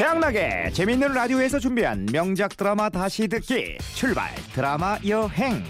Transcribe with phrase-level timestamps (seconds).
[0.00, 3.76] 최양락의 재밌는 라디오에서 준비한 명작 드라마 다시 듣기.
[3.94, 4.34] 출발.
[4.54, 5.62] 드라마 여행.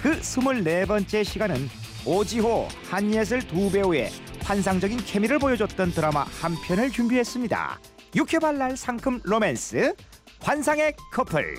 [0.00, 1.68] 그 24번째 시간은
[2.06, 4.08] 오지호 한예슬 두 배우의
[4.44, 7.78] 환상적인 케미를 보여줬던 드라마 한 편을 준비했습니다.
[8.14, 9.94] 육회발랄 상큼 로맨스.
[10.40, 11.56] 환상의 커플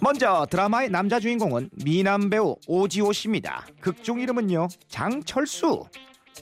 [0.00, 3.66] 먼저 드라마의 남자 주인공은 미남 배우 오지호 씨입니다.
[3.80, 5.84] 극중 이름은요 장철수.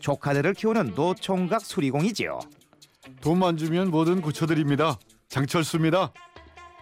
[0.00, 2.38] 조카들을 키우는 노총각 수리공이지요.
[3.20, 4.96] 돈만 주면 뭐든 고쳐드립니다.
[5.28, 6.12] 장철수입니다.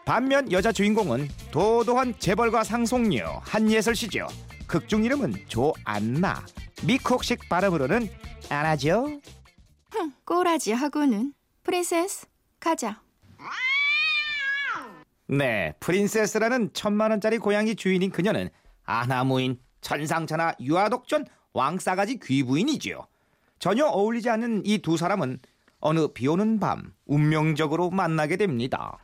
[0.05, 4.29] 반면 여자 주인공은 도도한 재벌과 상속녀 한예슬 씨죠.
[4.66, 6.45] 극중 이름은 조안나.
[6.85, 8.09] 미국식 발음으로는
[8.51, 9.21] 안하죠.
[9.91, 11.33] 흥, 꼬라지 하고는
[11.63, 12.27] 프린세스
[12.61, 13.01] 가자.
[15.29, 18.49] 네, 프린세스라는 천만 원짜리 고양이 주인인 그녀는
[18.85, 23.07] 아나무인, 천상천하, 유아독존, 왕싸가지 귀부인이지요.
[23.59, 25.38] 전혀 어울리지 않는 이 두 사람은
[25.80, 28.99] 어느 비오는 밤 운명적으로 만나게 됩니다.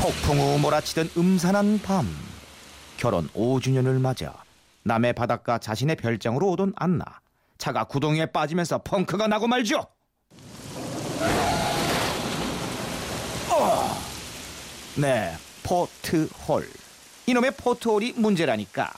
[0.00, 2.06] 폭풍우 몰아치던 음산한 밤
[2.96, 4.34] 결혼 5주년을 맞아
[4.84, 7.04] 남해 바닷가 자신의 별장으로 오던 안나
[7.58, 9.86] 차가 구덩이에 빠지면서 펑크가 나고 말죠.
[13.50, 14.00] 어.
[14.96, 16.68] 네, 포트홀.
[17.26, 18.90] 이놈의 포트홀이 문제라니까.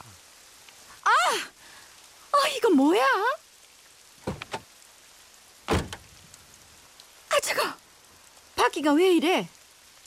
[1.04, 3.02] 아, 이건 뭐야?
[7.28, 7.62] 아, 저거.
[8.56, 9.48] 바퀴가 왜 이래?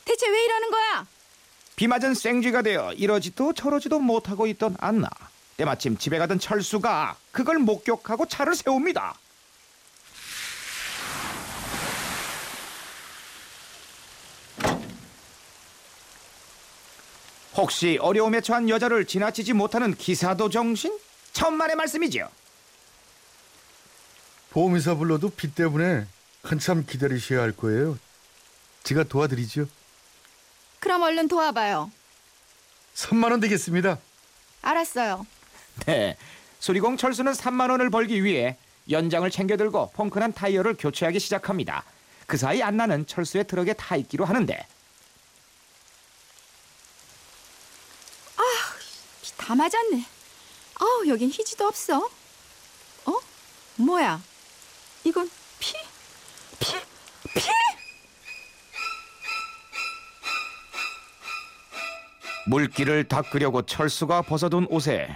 [0.06, 1.06] 대체 왜 이러는 거야?
[1.76, 5.10] 비 맞은 생쥐가 되어 이러지도 저러지도 못하고 있던 안나.
[5.58, 9.16] 때마침 집에 가던 철수가 그걸 목격하고 차를 세웁니다.
[17.56, 20.98] 혹시 어려움에 처한 여자를 지나치지 못하는 기사도 정신?
[21.32, 22.30] 천만의 말씀이지요.
[24.52, 26.06] 보험회사 불러도 비 때문에
[26.44, 27.98] 한참 기다리셔야 할 거예요.
[28.84, 29.68] 제가 도와드리죠.
[30.80, 31.92] 그럼 얼른 도와봐요.
[32.94, 33.98] 3만 원 되겠습니다.
[34.62, 35.26] 알았어요.
[35.86, 36.16] 네,
[36.60, 38.58] 수리공 철수는 3만 원을 벌기 위해
[38.90, 41.84] 연장을 챙겨 들고 펑크난 타이어를 교체하기 시작합니다.
[42.28, 44.66] 그 사이 안나는 철수의 트럭에 타 있기로 하는데
[49.25, 50.06] 비 다 맞았네.
[50.80, 52.00] 아우, 여긴 희지도 없어.
[53.06, 53.20] 어?
[53.78, 54.22] 뭐야?
[55.04, 55.30] 이건
[55.60, 55.74] 피?
[56.60, 56.74] 피?
[57.34, 57.50] 피?
[62.48, 65.10] 물기를 닦으려고 철수가 벗어둔 옷에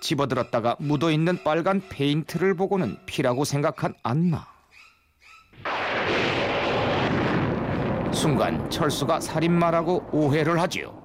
[0.00, 4.46] 집어들었다가 묻어있는 빨간 페인트를 보고는 피라고 생각한 안나.
[8.12, 10.99] 순간 철수가 살인마라고 오해를 하지요.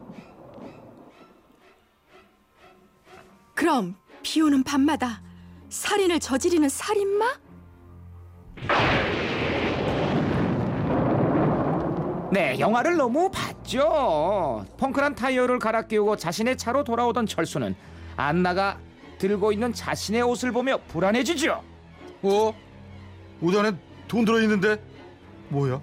[3.56, 5.22] 그럼 비 오는 밤마다
[5.70, 7.26] 살인을 저지르는 살인마?
[12.32, 14.66] 네, 영화를 너무 봤죠.
[14.78, 17.76] 펑크난 타이어를 갈아 끼우고 자신의 차로 돌아오던 철수는
[18.18, 18.78] 안나가
[19.20, 21.64] 들고 있는 자신의 옷을 보며 불안해지죠.
[22.24, 22.54] 어?
[23.42, 23.72] 옷 안에
[24.10, 24.84] 돈 들어있는데?
[25.48, 25.80] 뭐야?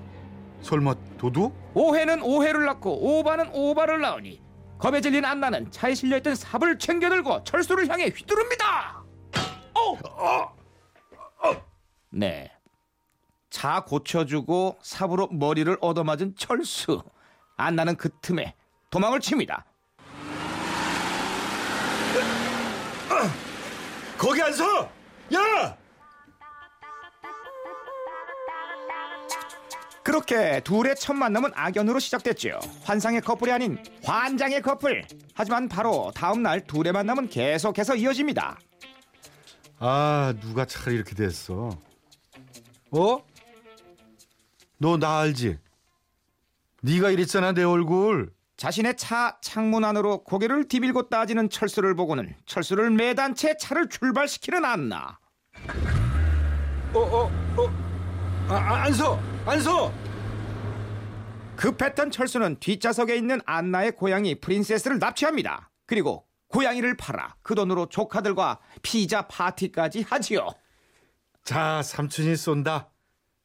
[0.60, 1.54] 설마 도둑?
[1.75, 4.41] 오해는 오해를 낳고 오바는 오바를 낳으니
[4.82, 9.00] 겁에 질린 안나는 차에 실려있던 삽을 챙겨들고 철수를 향해 휘두릅니다.
[9.75, 10.56] 어!
[12.10, 12.50] 네.
[13.48, 17.00] 차 고쳐주고 삽으로 머리를 얻어맞은 철수.
[17.56, 18.56] 안나는 그 틈에
[18.91, 19.65] 도망을 칩니다.
[24.19, 24.91] 거기 안 서!
[25.32, 25.78] 야!
[30.16, 32.60] 그렇게 둘의 첫 만남은 악연으로 시작됐죠.
[32.84, 35.06] 환상의 커플이 아닌 환장의 커플.
[35.32, 38.58] 하지만 바로 다음 날 둘의 만남은 계속해서 이어집니다.
[39.78, 41.70] 아, 누가 차라리 이렇게 됐어?
[42.91, 43.24] 어?
[44.76, 45.56] 너 나 알지?
[46.82, 48.34] 네가 이랬잖아 내 얼굴.
[48.58, 55.18] 자신의 차 창문 안으로 고개를 디밀고 따지는 철수를 보고는 철수를 매단 채 차를 출발시키는 안나.
[56.92, 57.72] 어, 어, 어.
[58.48, 59.18] 아, 아, 안 서!
[59.44, 59.92] 안 서!
[61.56, 65.71] 급했던 철수는 뒷좌석에 있는 안나의 고양이 프린세스를 납치합니다.
[65.86, 70.48] 그리고 고양이를 팔아 그 돈으로 조카들과 피자 파티까지 하지요.
[71.44, 72.91] 자, 삼촌이 쏜다.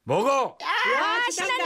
[0.04, 0.58] 먹어!
[0.62, 1.66] 아, 신난다!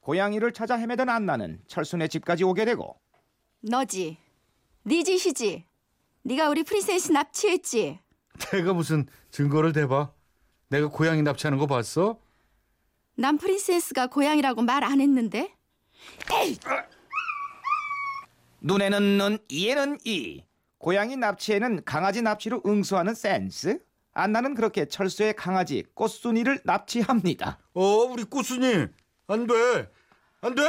[0.00, 2.98] 고양이를 찾아 헤매던 안나는 철수네 집까지 오게 되고
[3.60, 4.16] 너지.
[4.84, 5.66] 네 짓이지.
[6.22, 8.00] 네가 우리 프린세스 납치했지.
[8.52, 10.12] 내가 무슨 증거를 대봐.
[10.68, 12.18] 내가 고양이 납치하는 거 봤어?
[13.20, 15.54] 난 프린세스가 고양이라고 말 안 했는데.
[16.32, 16.56] 에이!
[18.62, 20.42] 눈에는 눈, 이에는 이.
[20.78, 23.78] 고양이 납치에는 강아지 납치로 응수하는 센스?
[24.12, 27.58] 안나는 그렇게 철수의 강아지 꽃순이를 납치합니다.
[27.74, 28.86] 어, 우리 꽃순이
[29.28, 29.90] 안 돼,
[30.40, 30.62] 안 돼.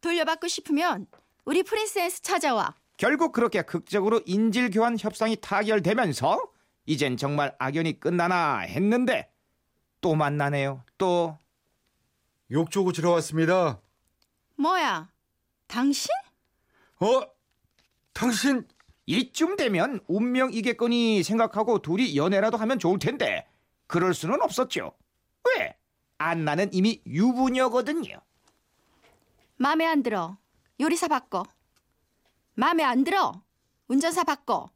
[0.00, 1.06] 돌려받고 싶으면
[1.44, 2.74] 우리 프린세스 찾아와.
[2.96, 6.42] 결국 그렇게 극적으로 인질 교환 협상이 타결되면서
[6.86, 9.30] 이젠 정말 악연이 끝나나 했는데
[10.00, 10.82] 또 만나네요.
[10.98, 11.38] 또
[12.50, 13.80] 욕 조고 들어왔습니다.
[14.56, 15.10] 뭐야?
[15.66, 16.10] 당신?
[17.00, 17.22] 어,
[18.12, 18.66] 당신
[19.06, 23.46] 이쯤 되면 운명이겠거니 생각하고 둘이 연애라도 하면 좋을 텐데
[23.86, 24.92] 그럴 수는 없었죠.
[25.48, 25.76] 왜?
[26.18, 28.20] 안나는 이미 유부녀거든요.
[29.56, 30.36] 마음에 안 들어.
[30.80, 31.44] 요리사 바꿔.
[32.54, 33.42] 마음에 안 들어.
[33.88, 34.70] 운전사 바꿔.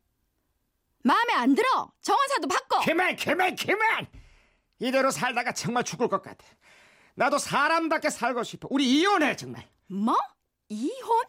[1.03, 1.91] 마음에 안 들어.
[2.03, 2.81] 정원사도 바꿔.
[2.85, 4.07] 그만 그만 그만
[4.79, 6.45] 이대로 살다가 정말 죽을 것 같아.
[7.19, 8.69] 나도 사람답게 살고 싶어.
[8.71, 9.69] 우리 이혼해 정말.
[9.89, 10.17] 뭐?
[10.69, 11.25] 이혼?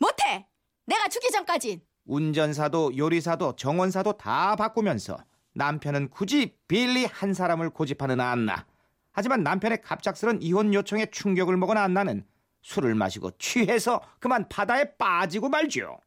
[0.00, 0.48] 못해.
[0.84, 1.80] 내가 죽기 전까진.
[2.06, 5.16] 운전사도 요리사도 정원사도 다 바꾸면서
[5.54, 8.66] 남편은 굳이 빌리 한 사람을 고집하는 안나.
[9.12, 12.26] 하지만 남편의 갑작스런 이혼 요청에 충격을 먹은 안나는
[12.62, 16.00] 술을 마시고 취해서 그만 바다에 빠지고 말죠.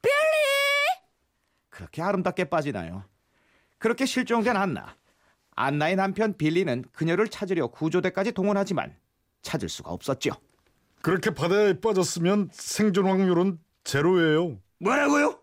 [0.00, 0.14] 빌리!
[1.68, 3.04] 그렇게 아름답게 빠지나요?
[3.76, 4.96] 그렇게 실종된 안나.
[5.56, 8.94] 안나의 남편 빌리는 그녀를 찾으려 구조대까지 동원하지만
[9.42, 10.32] 찾을 수가 없었죠.
[11.02, 14.58] 그렇게 바다에 빠졌으면 생존 확률은 제로예요.
[14.78, 15.40] 뭐라고요?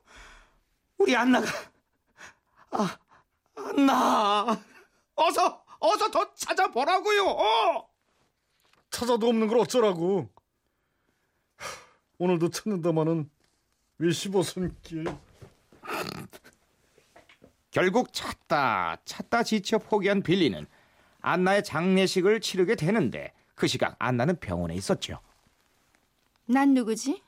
[0.98, 1.48] 우리 안나가
[2.72, 2.98] 아
[3.56, 4.62] 안나
[5.16, 7.26] 어서 어서 더 찾아보라고요.
[7.26, 7.90] 어!
[8.90, 10.30] 찾아도 없는 걸 어쩌라고.
[11.58, 11.68] 하,
[12.20, 13.30] 오늘도 찾는다마는
[13.98, 15.18] 왜 15손길.
[17.74, 20.68] 결국 찾다 찾다 지쳐 포기한 빌리는
[21.22, 25.20] 안나의 장례식을 치르게 되는데 그 시각 안나는 병원에 있었죠.
[26.46, 27.24] 난 누구지?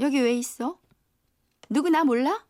[0.00, 0.78] 여기 왜 있어?
[1.70, 2.44] 누구 나 몰라?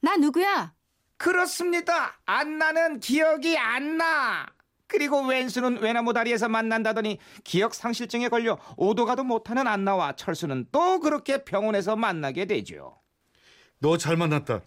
[0.00, 0.72] 나 누구야?
[1.16, 2.16] 그렇습니다.
[2.26, 4.46] 안나는 기억이 안 나.
[4.86, 11.42] 그리고 왼수는 외나무 다리에서 만난다더니 기억 상실증에 걸려 오도 가도 못하는 안나와 철수는 또 그렇게
[11.42, 13.00] 병원에서 만나게 되죠.
[13.80, 14.60] 너 잘 만났다.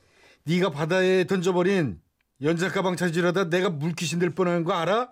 [0.46, 2.00] 네가 바다에 던져버린
[2.42, 5.12] 연자 가방 찾으려다 내가 물귀신 될 뻔한 거 알아?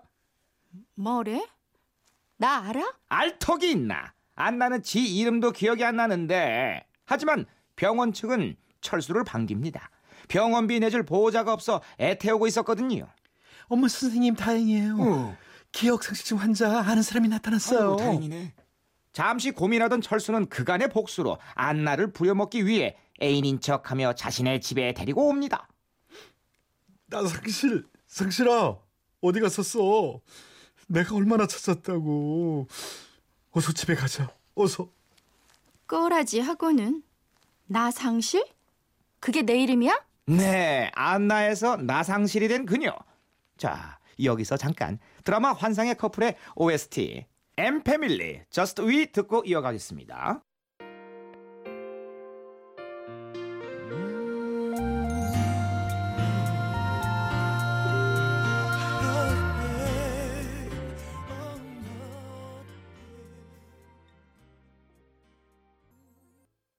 [0.94, 1.44] 뭐래?
[2.36, 2.94] 나 알아?
[3.08, 4.12] 알턱이 있나?
[4.36, 7.46] 안 나는 지 이름도 기억이 안 나는데 하지만
[7.76, 9.90] 병원 측은 철수를 반깁니다.
[10.28, 13.08] 병원비 내줄 보호자가 없어 애태우고 있었거든요.
[13.66, 14.96] 어머 선생님 다행이에요.
[15.00, 15.36] 어.
[15.72, 17.96] 기억 상실증 환자 아는 사람이 나타났어요.
[19.12, 25.68] 잠시 고민하던 철수는 그간의 복수로 안나를 부려먹기 위해 애인인 척하며 자신의 집에 데리고 옵니다.
[27.06, 28.76] 나 상실, 상실아
[29.20, 30.20] 어디 갔었어?
[30.88, 32.66] 내가 얼마나 찾았다고.
[33.52, 34.34] 어서 집에 가자.
[34.54, 34.88] 어서.
[35.86, 37.02] 꼬라지 하고는
[37.66, 38.44] 나 상실?
[39.20, 40.04] 그게 내 이름이야?
[40.26, 42.94] 네, 안나에서 나상실이 된 그녀.
[43.56, 47.26] 자, 여기서 잠깐 드라마 환상의 커플의 OST
[47.56, 50.42] M 패밀리 Just We 듣고 이어가겠습니다.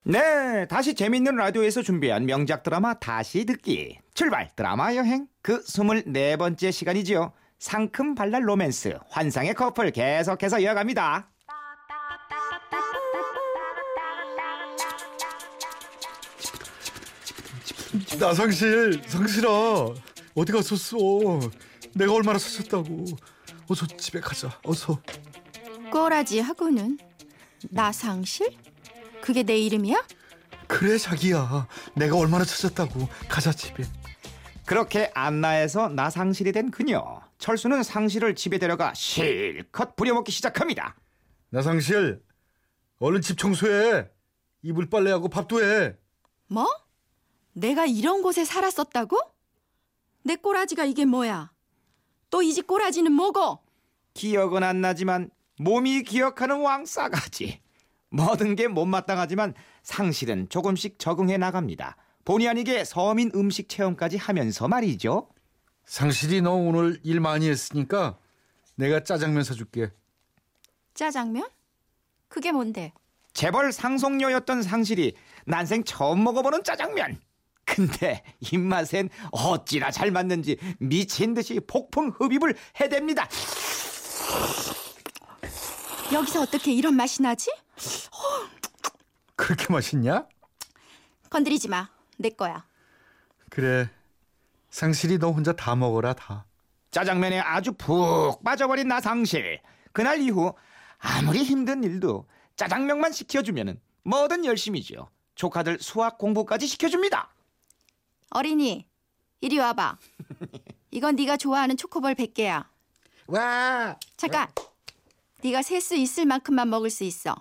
[0.08, 3.98] 네, 다시 재밌는 라디오에서 준비한 명작 드라마 다시 듣기.
[4.14, 7.34] 출발 드라마 여행 그 24번째 시간이지요.
[7.58, 11.32] 상큼 발랄 로맨스 환상의 커플 계속해서 이어갑니다.
[18.20, 19.50] 나 상실, 상실아
[20.36, 20.98] 어디 갔었어?
[21.96, 23.06] 내가 얼마나 찾았다고.
[23.68, 24.52] 어서 집에 가자.
[24.64, 25.02] 어서.
[25.92, 27.00] 꼬라지 하고는
[27.72, 28.65] 나 상실?
[29.22, 30.06] 그게 내 이름이야?
[30.68, 31.68] 그래 자기야.
[31.96, 33.08] 내가 얼마나 찾았다고.
[33.30, 33.84] 가자 집에.
[34.66, 37.22] 그렇게 안나에서 나 상실이 된 그녀.
[37.38, 40.96] 철수는 상실을 집에 데려가 실컷 부려먹기 시작합니다.
[41.50, 42.22] 나 상실,
[43.00, 44.08] 얼른 집 청소해.
[44.64, 45.96] 이불 빨래하고 밥도 해.
[46.48, 46.66] 뭐?
[47.54, 49.20] 내가 이런 곳에 살았었다고?
[50.24, 51.52] 내 꼬라지가 이게 뭐야?
[52.32, 53.60] 또 이 집 꼬라지는 뭐고?
[54.16, 55.30] 기억은 안 나지만
[55.60, 57.62] 몸이 기억하는 왕싸가지.
[58.10, 61.98] 모든 게 못마땅하지만 상실은 조금씩 적응해 나갑니다.
[62.24, 65.30] 본의 아니게 서민 음식 체험까지 하면서 말이죠.
[65.86, 68.18] 상실이 너 오늘 일 많이 했으니까
[68.76, 69.92] 내가 짜장면 사줄게.
[70.94, 71.48] 짜장면?
[72.28, 72.94] 그게 뭔데?
[73.34, 77.20] 재벌 상속녀였던 상실이 난생 처음 먹어보는 짜장면.
[77.66, 83.28] 근데 입맛엔 어찌나 잘 맞는지 미친 듯이 폭풍 흡입을 해댑니다.
[86.14, 87.52] 여기서 어떻게 이런 맛이 나지?
[89.36, 90.28] 그렇게 맛있냐?
[91.30, 91.90] 건드리지 마.
[92.18, 92.66] 내 거야.
[93.50, 93.90] 그래.
[94.70, 96.46] 상실이 너 혼자 다 먹어라 다.
[96.92, 99.62] 짜장면에 아주 푹 빠져버린 나 상실.
[99.92, 100.54] 그날 이후
[101.00, 105.10] 아무리 힘든 일도 짜장면만 시켜주면은 뭐든 열심히죠.
[105.36, 107.34] 조카들 수학 공부까지 시켜줍니다.
[108.30, 108.88] 어린이,
[109.42, 109.98] 이리 와봐.
[110.92, 112.66] 이건 네가 좋아하는 초코볼 100개야.
[113.28, 113.98] 와.
[114.16, 114.48] 잠깐.
[115.46, 117.36] 네가 셀 수 있을 만큼만 먹을 수 있어.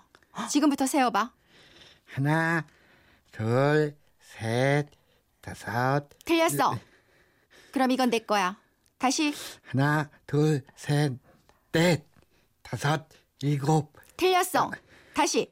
[0.51, 1.33] 지금부터 세어봐.
[2.13, 2.67] 하나,
[3.31, 4.87] 둘, 셋,
[5.41, 6.07] 다섯.
[6.23, 6.77] 틀렸어.
[7.71, 8.59] 그럼 이건 내 거야.
[8.99, 9.33] 다시
[9.63, 11.13] 하나, 둘, 셋,
[11.71, 12.05] 넷,
[12.61, 13.07] 다섯,
[13.41, 14.69] 일곱, 틀렸어.
[15.15, 15.51] 다시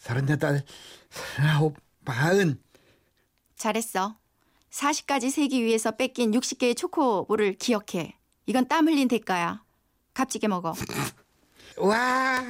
[0.00, 0.62] 서른여덟,
[1.08, 2.62] 서른아홉, 마흔.
[3.56, 4.18] 잘했어.
[4.70, 8.18] 40까지 세기 위해서 뺏긴 60개의 초코볼을 기억해.
[8.44, 9.64] 이건 땀 흘린 대가야.
[10.12, 10.74] 값지게 먹어.
[11.78, 12.44] 와.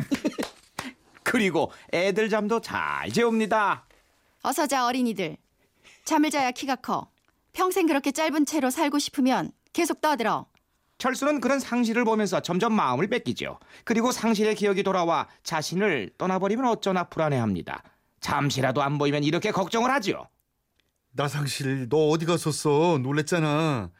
[1.22, 3.86] 그리고 애들 잠도 잘 재웁니다.
[4.42, 5.36] 어서 자 어린이들.
[6.04, 7.10] 잠을 자야 키가 커.
[7.52, 10.46] 평생 그렇게 짧은 채로 살고 싶으면 계속 떠들어.
[10.98, 13.58] 철수는 그런 상실을 보면서 점점 마음을 뺏기죠.
[13.84, 17.82] 그리고 상실의 기억이 돌아와 자신을 떠나버리면 어쩌나 불안해합니다.
[18.20, 20.28] 잠시라도 안 보이면 이렇게 걱정을 하죠.
[21.12, 22.98] 나상실 너 어디 갔었어?
[22.98, 23.90] 놀랬잖아.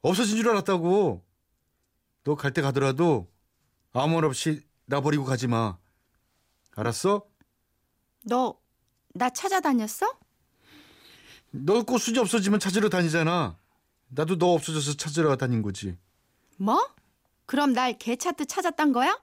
[0.00, 1.24] 없어진 줄 알았다고.
[2.24, 3.28] 너 갈 때 가더라도
[3.92, 5.78] 아무 말 없이 나 버리고 가지 마.
[6.76, 7.24] 알았어?
[8.24, 8.58] 너
[9.14, 10.06] 나 찾아다녔어?
[11.50, 13.56] 너 꽃순이 없어지면 찾으러 다니잖아.
[14.08, 15.96] 나도 너 없어져서 찾으러 다닌 거지.
[16.56, 16.78] 뭐?
[17.46, 19.18] 그럼 날 개 찾듯 찾았단 거야?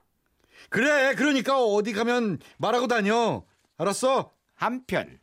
[0.68, 3.44] 그래, 그러니까 어디 가면 말하고 다녀.
[3.78, 4.32] 알았어?
[4.54, 5.18] 한편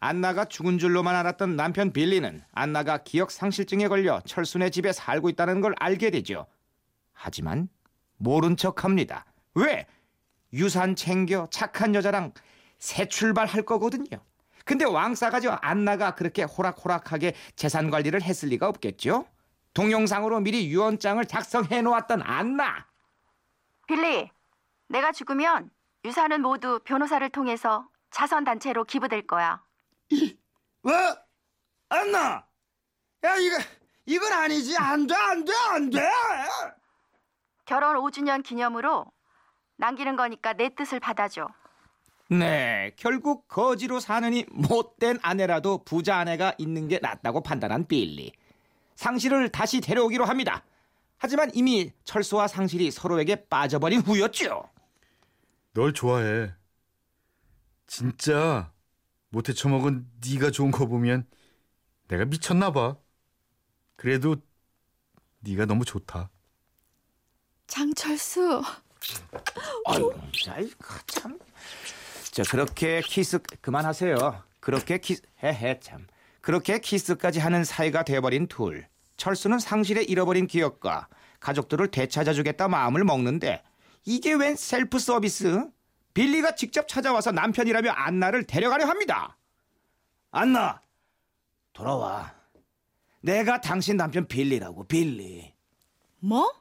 [0.00, 5.74] 안나가 죽은 줄로만 알았던 남편 빌리는 안나가 기억 상실증에 걸려 철순의 집에 살고 있다는 걸
[5.78, 6.46] 알게 되죠.
[7.12, 7.68] 하지만
[8.16, 9.24] 모른 척 합니다.
[9.54, 9.86] 왜?
[10.52, 12.32] 유산 챙겨 착한 여자랑
[12.78, 14.18] 새 출발할 거거든요.
[14.64, 19.26] 근데 왕싸가지 안 나가 그렇게 호락호락하게 재산 관리를 했을 리가 없겠죠.
[19.74, 22.86] 동영상으로 미리 유언장을 작성해 놓았던 안나.
[23.86, 24.30] 빌리,
[24.88, 25.70] 내가 죽으면
[26.04, 29.62] 유산은 모두 변호사를 통해서 자선 단체로 기부될 거야.
[30.82, 30.92] 뭐?
[31.88, 32.44] 안나?
[33.24, 33.56] 야 이거
[34.06, 36.00] 이건 아니지 안 돼 안 돼 안돼
[37.66, 39.04] 결혼 5주년 기념으로
[39.76, 41.48] 남기는 거니까 내 뜻을 받아줘.
[42.30, 48.32] 네, 결국 거지로 사느니 못된 아내라도 부자 아내가 있는 게 낫다고 판단한 빌리.
[48.94, 50.64] 상실을 다시 데려오기로 합니다.
[51.18, 54.68] 하지만 이미 철수와 상실이 서로에게 빠져버린 후였죠.
[55.72, 56.52] 널 좋아해.
[57.86, 58.72] 진짜
[59.28, 61.26] 못해 처먹은 네가 좋은 거 보면
[62.08, 62.96] 내가 미쳤나 봐.
[63.96, 64.36] 그래도
[65.40, 66.30] 네가 너무 좋다.
[67.66, 68.62] 장철수,
[69.86, 70.12] 아유,
[70.48, 70.70] 아이,
[71.06, 71.38] 참.
[72.30, 74.42] 저 그렇게 키스 그만하세요.
[74.60, 76.06] 그렇게 키스 헤헤 참.
[76.40, 78.86] 그렇게 키스까지 하는 사이가 돼버린 둘.
[79.16, 81.08] 철수는 상실의 잃어버린 기억과
[81.40, 83.62] 가족들을 되찾아주겠다 마음을 먹는데
[84.04, 85.66] 이게 웬 셀프 서비스?
[86.14, 89.36] 빌리가 직접 찾아와서 남편이라며 안나를 데려가려 합니다.
[90.30, 90.80] 안나,
[91.72, 92.34] 돌아와.
[93.20, 95.52] 내가 당신 남편 빌리라고 빌리.
[96.20, 96.52] 뭐?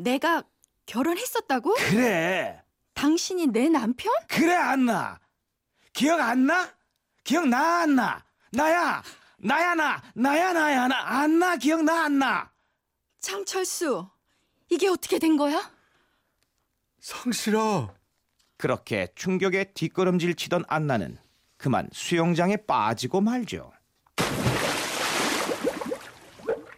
[0.00, 0.42] 내가
[0.84, 1.74] 결혼했었다고?
[1.74, 2.62] 그래.
[2.94, 4.12] 당신이 내 남편?
[4.28, 5.18] 그래 안나
[5.92, 6.70] 기억 안 나?
[7.24, 8.24] 기억 나 안 나?
[8.52, 9.02] 나야
[9.38, 12.50] 나야 나 나야 나야 나 안나 기억 나 안 나?
[13.20, 14.08] 장철수,
[14.70, 15.70] 이게 어떻게 된 거야?
[17.00, 17.92] 상실아.
[18.56, 21.18] 그렇게 충격에 뒷걸음질 치던 안나는
[21.56, 23.72] 그만 수영장에 빠지고 말죠.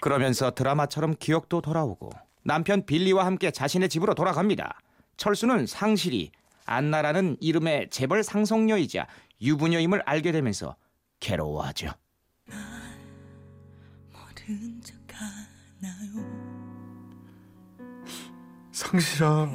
[0.01, 2.11] 그러면서 드라마처럼 기억도 돌아오고
[2.45, 4.79] 남편 빌리와 함께 자신의 집으로 돌아갑니다.
[5.17, 6.31] 철수는 상실이
[6.65, 9.07] 안나라는 이름의 재벌 상속녀이자
[9.41, 10.77] 유부녀임을 알게 되면서
[11.21, 11.93] 괴로워하죠.
[14.13, 16.49] 모른 척 하나요
[18.73, 19.51] 상실아.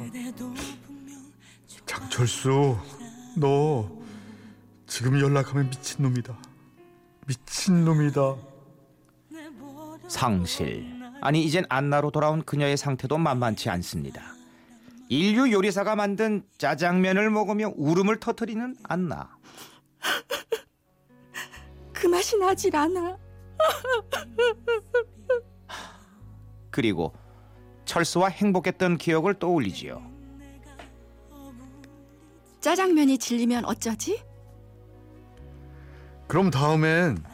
[1.86, 2.76] 장철수.
[3.36, 3.90] 너
[4.86, 6.36] 지금 연락하면 미친놈이다.
[7.26, 8.36] 미친놈이다.
[10.08, 10.93] 상실.
[11.24, 14.34] 아니 이젠 안나로 돌아온 그녀의 상태도 만만치 않습니다.
[15.08, 19.30] 인류 요리사가 만든 짜장면을 먹으며 울음을 터뜨리는 안나.
[21.94, 23.16] 그 맛이 나질 않아.
[26.70, 27.14] 그리고
[27.86, 30.02] 철수와 행복했던 기억을 떠올리지요.
[32.60, 34.22] 짜장면이 질리면 어쩌지?
[36.28, 37.24] 그럼 다음엔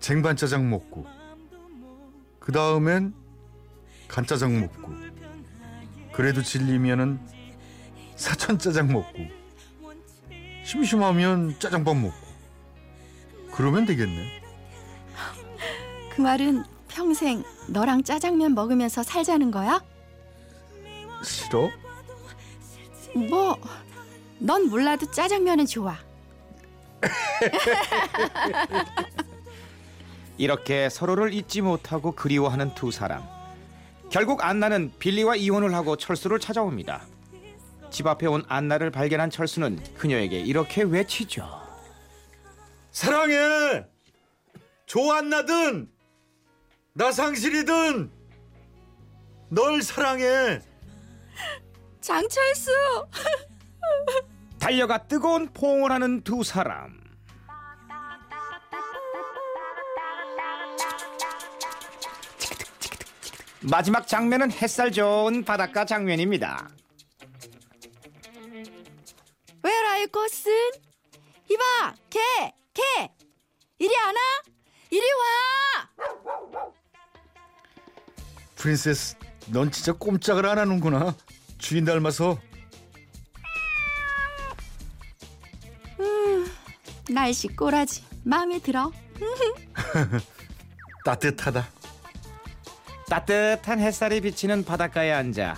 [0.00, 1.13] 쟁반 짜장 먹고
[2.44, 3.14] 그 다음엔
[4.06, 4.92] 간짜장 먹고
[6.12, 7.18] 그래도 질리면은
[8.16, 9.18] 사천 짜장 먹고
[10.62, 12.14] 심심하면 짜장밥 먹고
[13.50, 14.42] 그러면 되겠네.
[16.14, 19.82] 그 말은 평생 너랑 짜장면 먹으면서 살자는 거야?
[21.22, 21.70] 싫어?
[23.14, 23.58] 뭐,
[24.38, 25.96] 넌 몰라도 짜장면은 좋아.
[30.36, 33.22] 이렇게 서로를 잊지 못하고 그리워하는 두 사람.
[34.10, 37.02] 결국 안나는 빌리와 이혼을 하고 철수를 찾아옵니다.
[37.90, 41.48] 집 앞에 온 안나를 발견한 철수는 그녀에게 이렇게 외치죠.
[42.90, 43.84] 사랑해.
[44.86, 45.88] 조안나든
[46.94, 48.10] 나상실이든
[49.50, 50.60] 널 사랑해.
[52.00, 52.70] 장철수!
[54.58, 57.03] 달려가 뜨거운 포옹을 하는 두 사람.
[63.70, 66.68] 마지막 장면은 햇살 좋은 바닷가 장면입니다.
[69.64, 70.72] Where are you, 꽃은?
[71.50, 72.20] 이봐, 개,
[72.74, 72.82] 개!
[73.78, 74.20] 이리 안 와?
[74.90, 75.88] 이리 와!
[78.56, 79.16] 프린세스,
[79.48, 81.16] 넌 진짜 꼼짝을 안 하는구나.
[81.58, 82.38] 주인 닮아서
[87.10, 88.04] 날씨 꼬라지.
[88.24, 88.90] 마음에 들어.
[91.04, 91.83] 따뜻하다.
[93.08, 95.56] 따뜻한 햇살이 비치는 바닷가에 앉아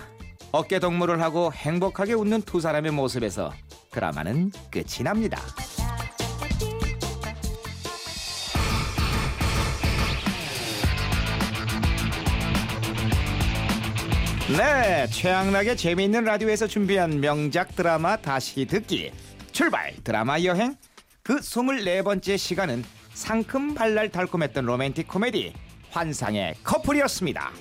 [0.51, 3.53] 어깨 동무를 하고 행복하게 웃는 두 사람의 모습에서
[3.91, 5.39] 드라마는 끝이 납니다.
[14.57, 19.11] 네, 최양락의 재미있는 라디오에서 준비한 명작 드라마 다시 듣기.
[19.51, 19.93] 출발!
[20.03, 20.75] 드라마 여행.
[21.21, 25.53] 그 24번째 시간은 상큼 발랄 달콤했던 로맨틱 코미디
[25.91, 27.51] 환상의 커플이었습니다.